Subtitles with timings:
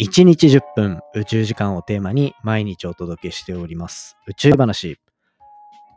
[0.00, 4.16] 1日10分宇宙時間をテーマに毎日お届けしております。
[4.26, 4.98] 宇宙話。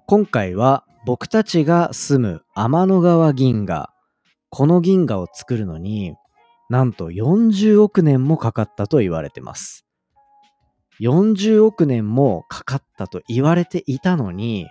[0.05, 3.91] 今回は僕たちが住む天の川銀河。
[4.51, 6.13] この銀河を作るのに
[6.69, 9.87] なんと40億年もかかったと言われてます。
[11.01, 14.67] 40億年もかかったと言われていたのに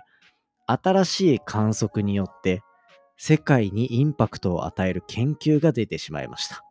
[0.67, 2.61] 新しい観測によって
[3.17, 6.63] 世界にインパクトを与える研究が出てしまいました。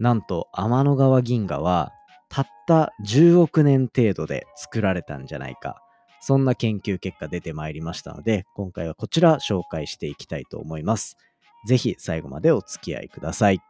[0.00, 1.92] なんと天の川銀河は
[2.30, 5.82] たった10億年程度で作られたんじゃないか。
[6.22, 11.16] そんな研究結果出てまいりましたので、今回はこちら紹介していきたいと思います。
[11.66, 13.60] ぜひ最後までお付き合いください。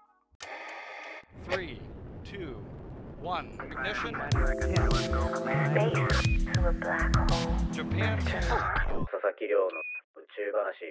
[1.49, 2.55] 3 2
[3.23, 4.13] 1 Ignition.
[7.73, 8.19] Japan.
[8.19, 10.89] 佐々木亮の宇宙話。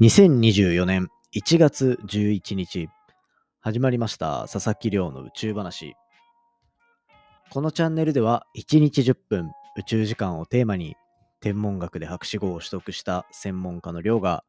[0.00, 2.88] 2024年1月11日
[3.62, 4.46] 始まりました。
[4.50, 5.94] 佐々木亮の宇宙話。
[7.50, 10.96] このチャンネルでは1日10分宇宙時間をテーマに
[11.42, 14.44] 天文学で博士号を取得した専門家の亮が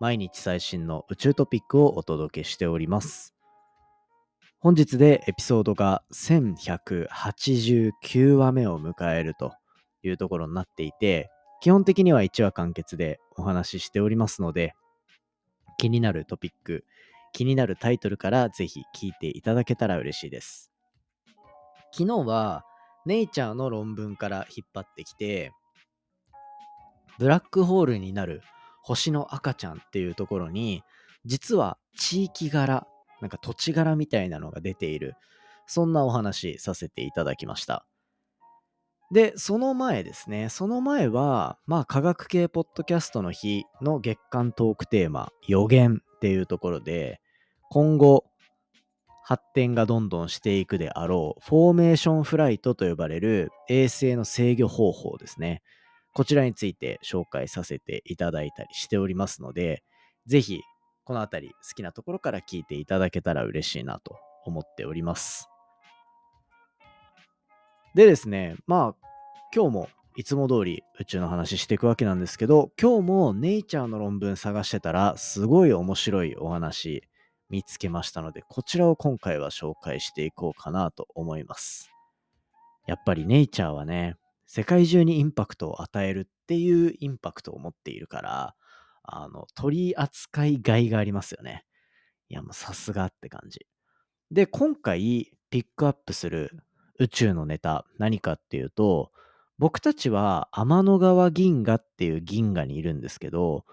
[0.00, 3.34] 毎日最新の宇宙トピックをお届けしております。
[4.58, 9.52] 本日でエピソードが1189話目を迎えると
[10.02, 11.28] いうところになっていて
[11.60, 14.72] 基本的には1話完結でお話ししておりますので
[15.76, 16.86] 気になるトピック
[17.36, 20.72] 気になるタイトルからぜひ聞いていただけたら嬉しいです。
[21.92, 22.64] 昨日は
[23.04, 25.52] ネイチャーの論文から引っ張ってきて、
[27.18, 28.40] ブラックホールになる
[28.82, 30.82] 星の赤ちゃんっていうところに、
[31.26, 32.86] 実は地域柄、
[33.20, 35.14] なんか土地柄みたいなのが出ている、
[35.66, 37.86] そんなお話させていただきました。
[39.12, 47.20] で、その前ですね、その前は、まあ科学系ポッドキャストの日の月間トークテーマ、予言っていうところで、
[47.76, 48.24] 今後、
[49.22, 55.60] 発展がどんどんしていくであろう、フォーメーションフライトと呼ばれる衛星の制御方法ですね。
[56.14, 59.82] こちらについて紹介させていただいたりしておりますので、
[60.24, 60.62] ぜひ、
[61.04, 64.16] このあたり好きなところから聞いていただけたら嬉しいなと
[64.46, 65.46] 思っております。
[67.94, 69.08] でですね、まあ、
[69.54, 77.02] 今日もいつも通り宇宙の話していくわけなんですけど、今日もネイチャーの論文探してたら、すごい面白いお話
[77.48, 81.90] 見つけましたので、こちらを今回は紹介していこうかなと思います。
[82.86, 88.54] やっぱりネイチャーはね、世界中にインパクトを与えるっていうインパクトを持っているから、
[89.02, 91.64] あの、取り扱いがいがありますよね。
[92.28, 93.66] いや、もうさすがって感じ。
[94.30, 96.50] で、今回ピックアップする
[96.98, 99.12] 宇宙のネタ、何かっていうと、
[99.58, 103.64] 僕たちは天の川銀河っていう銀河にいるんですけど、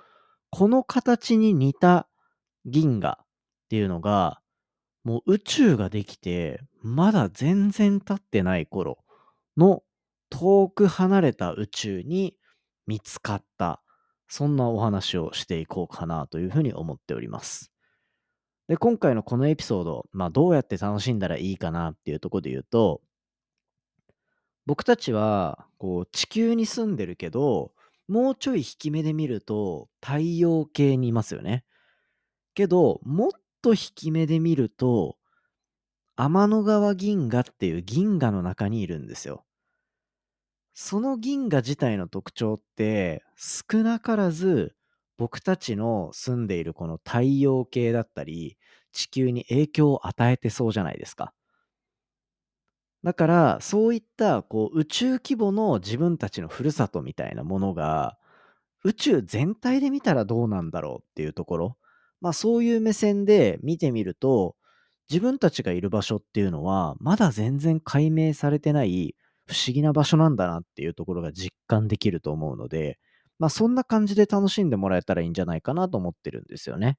[0.50, 2.08] この形に似た
[2.66, 3.23] 銀河
[3.74, 4.40] っていうのが、
[5.04, 9.00] もう宇宙ができて、まだ全然経ってない頃
[9.58, 9.82] の
[10.30, 12.38] 遠く離れた宇宙に
[12.86, 13.82] 見つかった、
[14.28, 17.72] そんなお話をしていこうかなというふうに思っております。
[18.68, 23.02] で、今回のこのエピソード、まあどうやって楽しんだらいいかなっていうとこで言うと、
[24.68, 27.72] 僕たちはこう地球に住んでるけど、
[28.08, 31.66] もうちょい引き目で見ると太陽系にいますよね。
[32.54, 33.32] けど、もっ
[33.64, 35.18] と引き目で見ると、
[36.16, 39.46] 天の川銀河っていう銀河の中にいるんですよ。
[40.74, 44.76] その銀河自体の特徴って少なからず
[45.18, 48.58] 僕たちの住んでいるこの太陽系だったり
[48.92, 51.34] 地球に影響を与えてそうじゃないですか。
[53.04, 58.18] だからそういったこう宇宙規模の自分たちのふるさとみたいなものが
[58.84, 61.78] 宇宙全体で見たらどうなんだろうっていうところ
[62.24, 64.56] まあそういう目線で見てみると、
[65.10, 72.98] 自分たちがいる場所っていうのは、まだ全然解明されてない不思議な場所なんだなっていうところが実感できると思うので、
[73.40, 76.98] まあそんな感じで楽しんでもらえたらいいんじゃないかなと思ってるんですよね。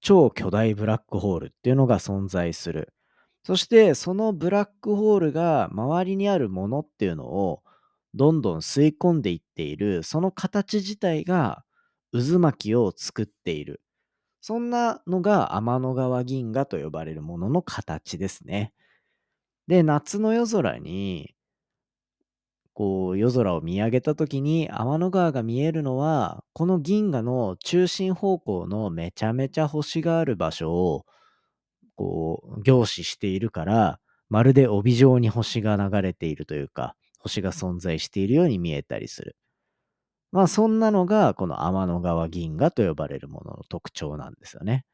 [0.02, 2.94] 超巨大ブラックホールっていうのが存在する。
[3.46, 7.64] そしてそのブラックホールが周りにあるものっていうのを
[8.16, 11.64] どんどん吸い込んでいっている、その形自体が
[12.12, 13.82] 渦巻きを作っている。
[14.42, 18.74] そんなのが天の川銀河と呼ばれるものの形ですね。
[19.68, 21.35] で、夏の夜空に、
[22.76, 31.06] こう夜空を見上げた時に天の川が見えるのは、この銀河の中心方向のめちゃめちゃ星がある場所を、
[31.96, 34.00] こう、凝視しているから、
[34.30, 39.36] まるで帯状に星が流れているというか、星が存在しているように見えたりする。
[40.32, 44.86] まあそんなのがこの天の川銀河と呼ばれるものの特徴なんですよね。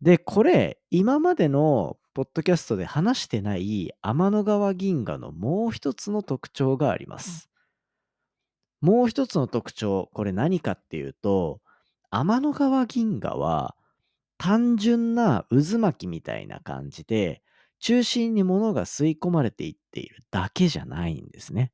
[0.00, 7.48] で、これ、今までのポッドキャストで話してない天の川銀河のもう一つの特徴があります。
[8.80, 11.60] もう一つの特徴、これ何かっていうと、
[12.10, 13.76] 天の川銀河は
[14.36, 17.40] 単純な渦巻きみたいな感じで、
[17.78, 21.70] 中心に物が吸い込まれていっているだけじゃないんですね。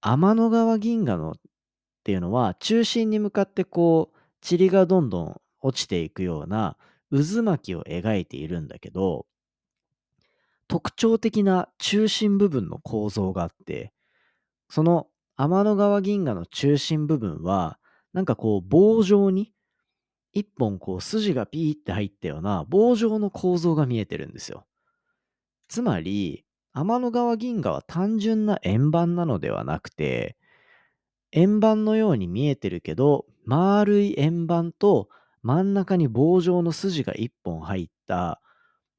[0.00, 1.34] 天の川銀河のっ
[2.02, 6.78] ていうのは中心に向かってこう塵がどんどん落ちていくような
[7.10, 9.26] 渦巻きを描いているんだけど
[10.66, 13.92] 特徴的な中心部分の構造があって
[14.68, 15.06] その
[15.36, 17.78] 天の川銀河の中心部分は
[18.12, 19.52] なんかこう棒状に
[20.32, 24.66] 一本こう筋がピーって入ったような棒状の構造が見えてるんですよ。
[25.68, 30.36] つまり天の川銀河は単純な円盤なのではなくて、
[31.32, 35.08] 円盤のように見えてるけど、丸い円盤と
[35.42, 38.40] 真ん中に棒状の筋が一本入った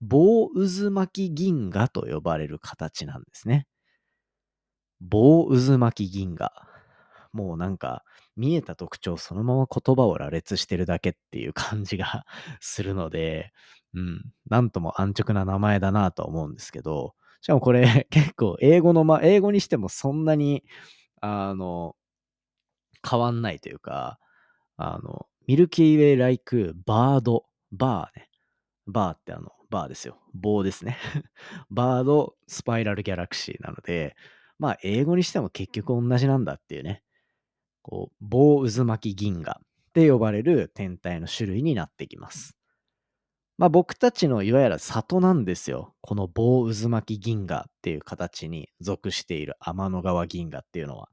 [0.01, 3.67] 棒渦巻き銀河と呼ばれる形なんですね。
[5.01, 6.51] 棒渦巻き銀河。
[7.31, 8.03] もうなんか
[8.35, 12.25] 見えた特徴そのまま言葉を羅列してるだけっていう感じが
[12.59, 13.53] するので、
[13.93, 20.63] うん、なんとも安直な名前だなと思うんですけど、しかもこれ 結構英語のま、英語にしてもそんなに、
[21.21, 21.95] あの、
[23.09, 24.19] 変わんないというか、
[24.77, 28.29] あの、ミルキーウェイライクバード、バーね。
[28.85, 30.19] バーってあの、バーですよ。
[30.35, 30.95] 棒ですね。
[31.71, 34.15] バードスパイラルギャラクシーなので、
[34.59, 37.01] まあ英語にしても結局同じなんだっていうね。
[37.81, 42.55] こう、棒渦巻き銀河って呼ばれる天体の種類になってきます。
[43.57, 45.95] まあ僕たちのいわゆる里なんですよ。
[46.01, 51.09] この棒渦巻き銀河っていう形に属している天の川銀河っていうのは。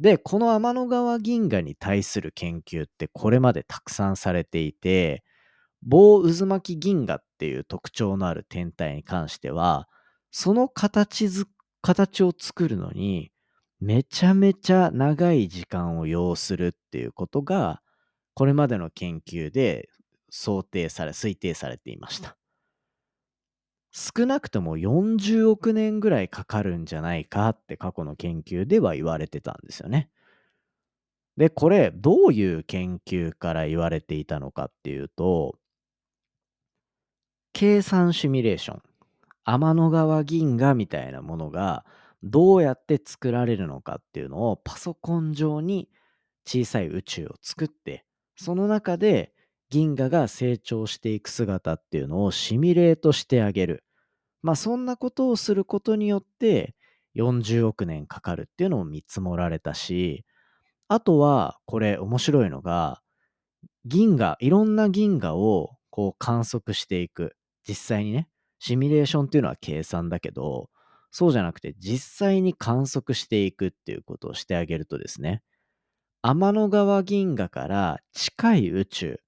[0.00, 5.24] で、この天の川銀河に対する研究ってこれまでたくさんされていて、
[5.82, 9.88] 棒渦巻き銀河っていう特徴のある天体に関しては、
[10.30, 11.28] その形
[11.82, 13.32] 形を作るのに
[13.80, 17.82] めちゃめちゃ長い時間を要するっていうことが、
[18.34, 19.88] これまでの研究で
[20.30, 22.36] 想定され、推定されていました。
[23.90, 30.10] 少なくとも40億年ぐらいかかるんじゃないかって過去の研究では言われてたんですよね。
[31.36, 35.56] で、これどういう研究から言われていたのかっていうと、
[37.52, 38.82] 計算シミュレーション、
[39.44, 41.84] 天の川銀河みたいなものが
[42.22, 45.88] どうやって作られるのかっていうのをパソコン上に
[46.44, 48.04] 小さい宇宙を作って、
[48.36, 49.32] その中で
[49.70, 53.84] 銀河が成長していく姿っていうのをシミュレートしてあげる。
[54.42, 56.74] まあそんなことをすることによって
[57.16, 60.24] 40億年かかるっていうのも見積もられたし、
[60.88, 63.02] あとはこれ面白いのが、
[63.84, 67.36] 銀河、いろんな銀河をこう観測していく。
[67.66, 68.28] 実際にね、
[68.58, 70.70] シミュレーションっていうのは計算だけど、
[71.10, 75.42] そうじゃなくて実際に観測していくっていうことをしてあげるとですね、
[76.22, 79.20] 天の川銀河から近い宇宙、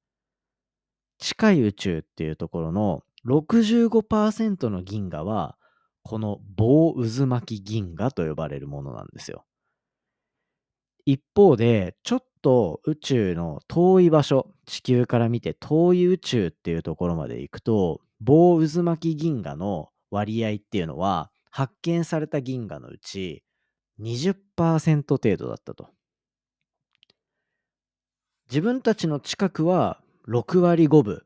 [1.19, 5.57] 近い宇宙っていうところの65%の銀河は、
[6.03, 9.45] この棒渦巻き銀河と呼ばれるものなんですよ。
[11.05, 23.43] 一方で、ちょっと宇宙の遠い場所、地球から見て遠い宇宙っていうところまで行くと、棒渦巻き銀河の割合っていうのは、発見された銀河のうち
[24.01, 25.91] 20%程度だったと。
[28.49, 31.23] 自分たちの近くは6割5分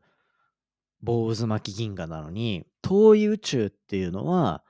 [1.04, 4.64] 棒渦巻き銀河なのに遠い宇宙っていうのは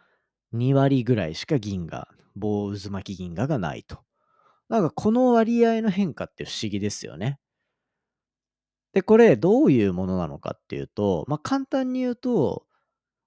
[0.54, 4.00] 2割ぐらいしか銀河棒渦巻き銀河がないと。
[4.68, 7.38] なんかこの割合の変化って不思議ですよね。
[8.92, 12.64] で、これどういうものなのかっていうと、まあ簡単に言うと、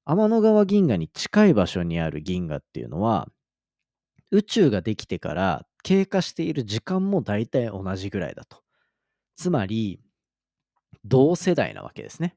[0.06, 3.30] 天の川銀河に近い場所にある銀河っていうのは、
[4.32, 8.62] 宇宙ができてから経過している時間も大体同じぐらいだと。
[9.36, 10.02] つまり、
[11.06, 12.36] 同世代なわけですね。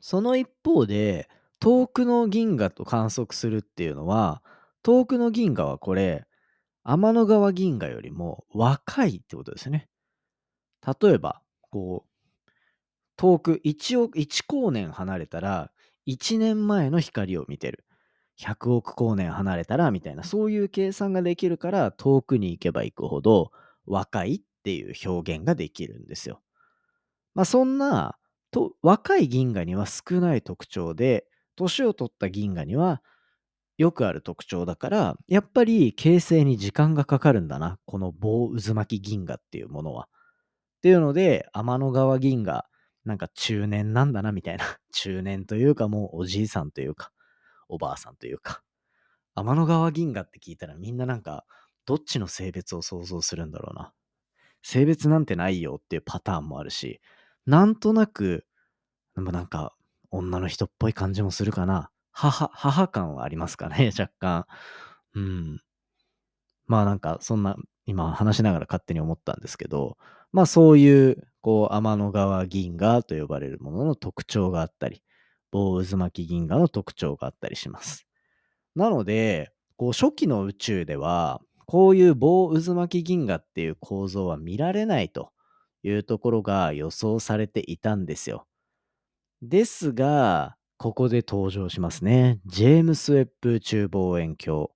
[0.00, 1.28] その一方で、
[1.60, 4.42] 遠くの銀河と観測するっていうのは、
[4.82, 6.24] 遠くの銀河はこれ、
[6.84, 9.88] 天の川銀河よりも若いってことですね。
[11.02, 12.08] 例えば、こう、
[13.16, 15.70] 遠く1億、1光年離れたら、
[16.06, 17.84] 1年前の光を見てる。
[18.38, 23.50] 100億光年離れたら、みたいな、そういう計算ができるから、遠くに行けば行くほど、
[23.86, 26.40] 若いっていう表現ができるんですよ。
[27.34, 28.18] まあ、そんな、
[28.50, 31.26] と若い銀河には少ない特徴で、
[31.56, 33.02] 年を取った銀河には
[33.80, 40.06] よくある特徴だから、やっぱり形成に時間がかかるんだな、この棒渦巻き銀河っていうものは。
[40.78, 42.66] っていうので、天の川銀河、
[43.06, 44.64] なんか中年なんだな、みたいな。
[44.92, 47.10] 中年というか、もうおじいさんというか、
[47.68, 48.62] おばあさんというか。
[49.34, 51.46] 天の川銀河って聞いたらみんななんか、
[51.86, 53.94] どっちの性別を想像するんだろうな。
[54.62, 57.00] 性別なんてないよっていうパターンもあるし、
[57.46, 58.44] なんとなく、
[59.16, 59.74] なんか、
[60.10, 61.90] 女の人っぽい感じもするかな。
[62.12, 64.46] 母、母感はありますかね、 若干。
[65.14, 65.60] うん。
[66.66, 67.56] まあなんか、そんな、
[67.86, 69.96] 今話しながら勝手に思ったんですけど、
[70.32, 75.02] まあそういう、こう、天の川銀河と呼ばれるものの特徴があったり、
[75.50, 78.06] 棒渦巻き銀河の特徴があったりします。
[78.74, 85.30] なので、こう、初期の宇宙では、こういう棒渦巻き銀河っていう構造は見られないと
[85.82, 88.46] いうところが予想されていたんですよ。
[89.42, 92.40] ですが、ここで登場しますね。
[92.46, 94.68] ジェームス・ウェッブ宇宙望遠鏡。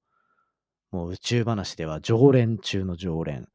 [0.91, 3.49] もう宇宙話では常連中の常連。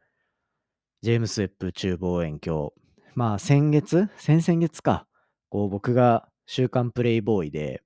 [1.01, 2.69] ジェームス・ウェッブ宇宙望遠鏡。
[3.15, 5.07] まあ先月先々月か。
[5.49, 7.81] こう僕が週刊プレイボーイで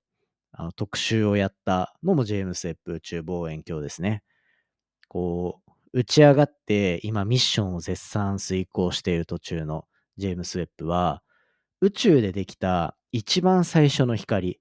[0.51, 4.23] あの特集をやったのもジェームス・ウェッブ宇宙望遠鏡ですね。
[5.07, 5.62] こう、
[5.93, 9.85] 打ち上がって今ミッションを絶賛遂行している途中の
[10.17, 11.23] ジェームス・ウェッブは、
[11.81, 14.59] 宇宙でできた一番最初の光、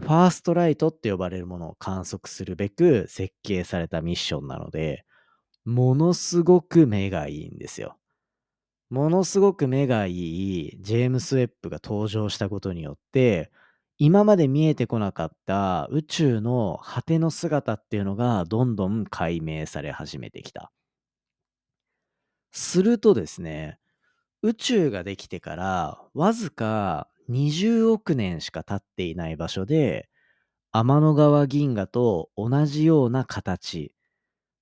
[0.00, 5.04] ファーストライトって呼ばれるものを観測するべく設計されたミッションなので、
[5.64, 7.98] ものすごく目がいいんですよ。
[8.90, 10.12] ものすごく目がい
[10.68, 13.50] いジェームス・ウェッブが登場したことによって、
[13.98, 20.72] 今まで見えてこなかった宇宙の果ての姿っていうのがどんどん解明され始めてきた。
[22.52, 23.78] するとですね、
[24.42, 30.08] 宇宙ができてからわずか20億年しか経っていない場所で
[30.72, 33.94] 天の川銀河と同じような形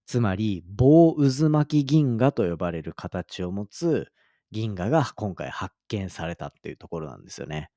[0.07, 4.13] つまり棒渦巻き銀河と呼ばれる形を持つ
[4.53, 7.71] 銀河が今回発見されたっていうところなんですよね。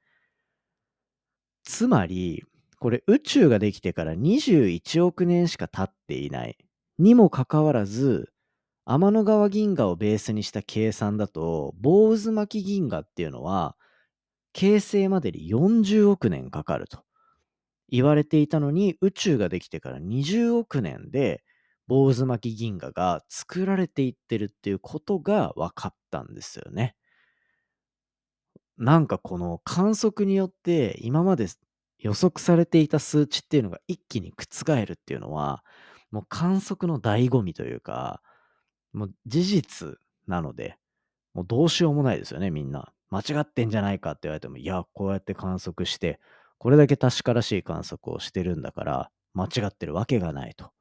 [1.65, 2.43] つまり
[2.79, 6.57] これ宇宙ができてから21億年しか経っていない
[6.99, 8.29] にもかかわらず
[8.87, 13.75] 天の川銀河をベースにした計算だと、棒渦巻銀河っていうのは、
[14.53, 17.03] 形成までに40億年かかると
[17.89, 21.43] 言われていたのに、宇宙ができてから20億年で、
[21.87, 26.95] 棒渦巻銀河が作られていってるっていうことが分かったんですよね。
[28.77, 31.47] なんかこの観測によって今まで
[31.99, 35.63] 予測されていた数値っていうのが一気に覆るっていうのは、
[36.11, 38.21] もう観測の醍醐味というか、
[38.93, 40.77] もう事実なので、
[41.33, 42.91] もうどうしようもないですよね、みんな。
[43.11, 46.19] 間違ってんじゃないかって言われても、いや、こうやって観測して、
[46.59, 50.71] これだけ確からしい観測をしてるんだから、間違ってるわけがないと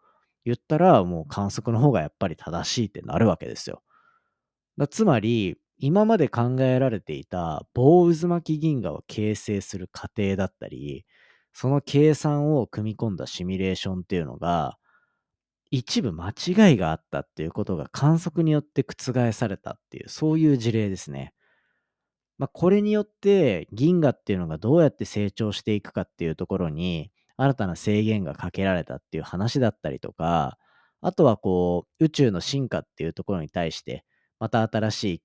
[0.44, 3.82] 言ったら、もう観測の方がやっぱり正しいってなるわけですよ。
[4.78, 11.04] だつまり、今まで考えられていた棒渦巻き銀河を形成する過程だったり、
[11.52, 14.76] その計算を組み込んだシミュレーションっていうのが、
[15.70, 21.32] 一部間違いがあったっていうことが観測によって覆されたっていう、そういう事例ですね。
[22.38, 30.58] まあ、これによって銀河っていうのがどうやって成長していくかっていうところに新たな制限がかけられたっていう話だったりとか、
[31.00, 34.04] あとはこう宇宙の進化っていうところに対して
[34.40, 35.22] また新しい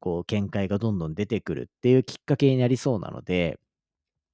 [0.00, 3.58] こう見解がどんどん出てくるっていうきっかけになりそうなので、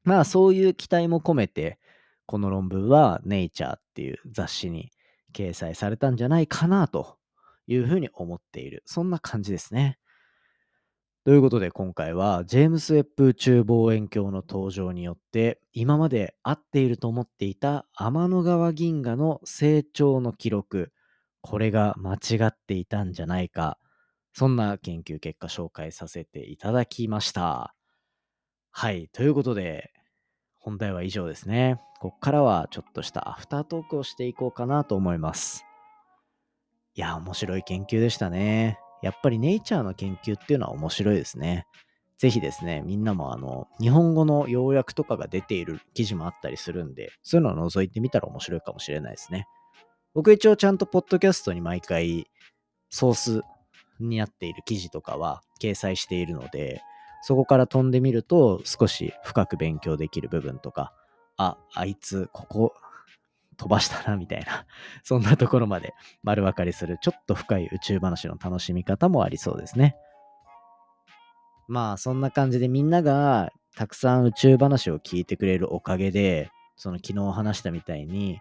[0.04, 1.78] まあそういう期待も込めて、
[2.26, 4.90] この論文はネイチャーっていう雑誌に
[5.32, 7.16] 掲載されたんじゃないかなと
[7.66, 8.82] いうふうに思っている。
[8.86, 9.98] そんな感じですね。
[11.24, 20.92] ということで今回はジェームス・ウェッブ宇宙望遠鏡の登場によって今まで合っていると思っていた天の川銀河の成長の記録
[21.40, 23.78] これが間違っていたんじゃないか
[24.34, 27.74] そんな研究結果紹介させていただきました。
[28.70, 29.08] はい。
[29.12, 29.92] ということで
[30.58, 31.80] 本題は以上ですね。
[32.00, 35.64] こっからはちょっとしたアフタートークをしていこうかなと思います。
[36.94, 38.78] いや、面白い研究でしたね。
[39.02, 41.66] やっぱりネイチャーの研究っていうのは面白いですね。
[42.16, 49.46] ぜひですね、みんなもあの、日本語の要約とかが出ている記事もあったりするんで、そういうのを覗いてみたら面白いかもしれないですね。
[50.14, 52.30] 僕一応ちゃんとポッドキャストに毎回
[52.88, 53.42] ソース
[54.00, 56.82] になっている記事とかは掲載しているので、
[57.22, 60.92] そこから飛んでみると少し深く勉強できる部分とか、
[61.36, 62.74] あ、あいつここ
[63.56, 64.66] 飛ばしたなみたいな、
[65.02, 69.96] そんなところまで丸分かりするちょっと深い宇宙話の楽しみ方もありそうですね。
[71.66, 78.40] まあそんな感じでみんながたくさん宇宙話を聞いてくれるおかげで、その昨日話したみたいに、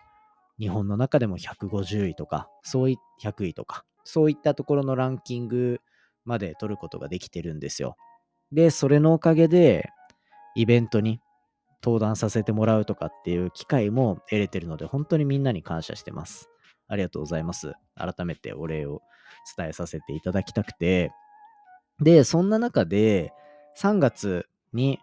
[0.60, 5.80] 日本の中でも150位とか、そうい100位とか、そういったところのランキング
[6.26, 7.96] まで取ることができてるんですよ。
[8.52, 9.90] で、それのおかげで、
[10.56, 11.20] イベントに
[11.84, 16.50] 登壇させてもらうとかっていう機会も得れてるので、本当にみんなに感謝してます。
[16.88, 17.74] ありがとうございます。
[17.96, 19.02] 改めてお礼を
[19.58, 21.12] 伝えさせていただきたくて。
[22.00, 23.34] で、そんな中で、
[23.78, 25.00] 3月に、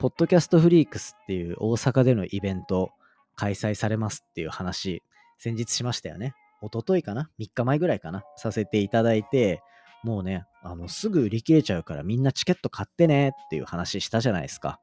[0.00, 2.92] ポッドキャストフリークスっていう大阪でのイベント
[3.34, 5.02] 開催されますっていう話、
[5.38, 6.34] 先日しましたよね。
[6.62, 8.24] 一昨日かな ?3 日前ぐらいかな？
[8.36, 9.62] させていただいて、
[10.04, 14.80] もうね、あの、すぐ売り切れちゃうからみんなチケット買ってねっていう話したじゃないですか。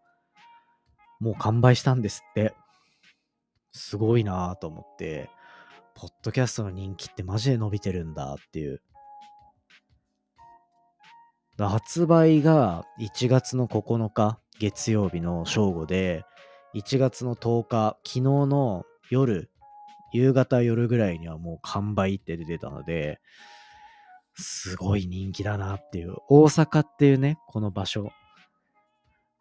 [1.19, 2.53] もう完売したんですって。
[3.71, 5.29] すごいなぁと思って、
[5.95, 8.81] ポッドキャストの人気ってマジで伸びてるんだっていう。
[11.57, 16.25] 発売が1月の9日月曜日の正午で、
[16.73, 19.49] 1月の10日、昨日の夜、
[20.15, 23.19] 夕方夜ぐらいにはもう完売って出てたので、
[24.35, 26.15] すごい人気だなっていう。
[26.29, 28.11] 大阪っていうね、この場所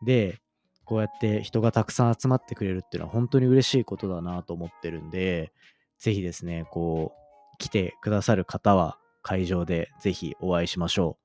[0.05, 0.41] で、
[0.85, 5.53] こうやって人がたくさん集まってくれるっていうのは本当に嬉しいことだなと思ってるんで、
[5.99, 11.17] ぜひですね、こう、来てくださる方は会場でぜひお会いしましょ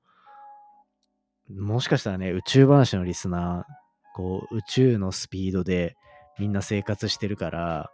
[1.50, 1.62] う。
[1.62, 5.96] もしかしたらね、宇宙話のリスナー、こう、宇宙のスピードで
[6.38, 7.90] みんな生活してるから、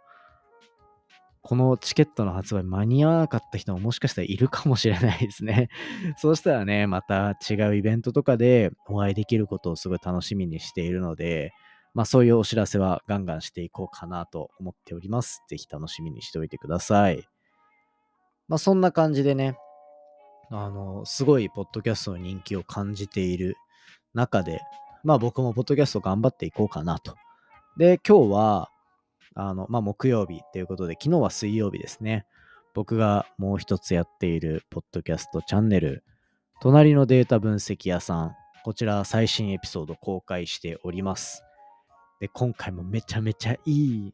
[1.41, 5.69] このチケットの発売間に合わなかった人ももしかしたらいるかもしれないですね。
[6.17, 11.53] そうしたらね、また違うイベントとかでお会いできることをすごい楽しみにしているので、
[11.93, 15.43] まあそういうお知らせはガンガンしていこうかなと思っております。
[15.47, 17.27] ぜひ楽しみにしておいてください。
[18.47, 19.57] まあそんな感じでね、
[20.49, 23.57] あの、すごいポッドキャストの人気を感じている
[24.13, 24.61] 中で、
[25.03, 27.15] まあ僕もポッドキャスト頑張っていこうかなと。
[27.77, 28.69] で、今日は、
[29.39, 32.25] あの、まあ、木曜日ということで、昨日は水曜日ですね。
[32.73, 36.03] 僕がもう一つやっているポッドキャストチャンネル、
[36.59, 41.43] 隣のデータ分析屋さん、こちら最新エピソード公開しております。
[42.19, 44.13] で、今回もめちゃめちゃいい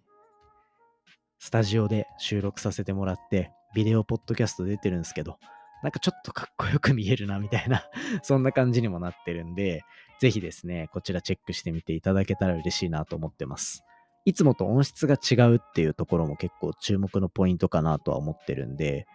[1.40, 5.40] スタジオで収録させてもらって、ビデオポッドキャスト出てるんですけど、
[5.84, 7.90] なんかちょっとかっこよく見えるなみたいな
[8.24, 9.84] そんな感じにもなってるんで、
[10.20, 13.86] ぜひですね、こちらチェックしてみていただけたら嬉しいなと思ってます。
[14.26, 19.06] いつもと音質が違うっていうところも結構注目のポイントかなとは思ってるんで、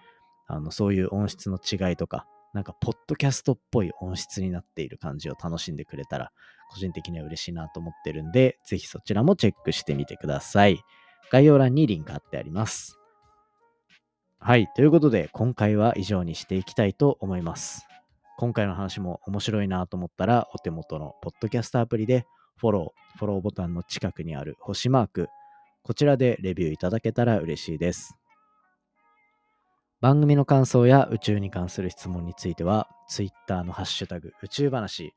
[0.46, 6.32] あの、そういう音質の違いとか、なんか、ポッドキャストっぽい音質になっている感じを楽しんでくれたら、
[6.70, 10.80] 個人的には嬉しいなと思ってるんで、ぜひそちらもチェックしてみてください。
[11.30, 12.98] 概要欄にリンク貼ってあります。
[14.38, 14.68] はい。
[14.74, 17.86] ということで、今回は以上にしていきたいと思います。
[18.38, 22.24] 今回の話も面白いなと思ったら、お手元のポッドキャストアプリで
[22.58, 25.28] フォロー、フォローボタンの近くにある星マーク、
[25.82, 28.14] こちらでレビューいただけたら嬉しいです。
[30.00, 35.12] 番組の感想や宇宙に関する質問については、Twitter のハッシュタグ宇宙話、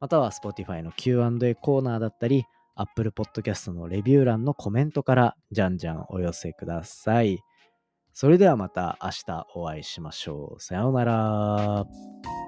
[0.00, 7.38] または Spotify の Q&A コーナーだったり、Apple Podcast のレビュー欄のコメントからじゃんじゃんお寄せください。
[8.12, 10.60] それではまた明日お会いしましょう。
[10.60, 12.41] さようなら。